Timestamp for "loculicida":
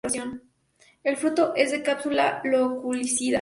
2.43-3.29